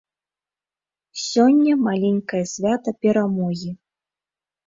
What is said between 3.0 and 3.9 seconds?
перамогі.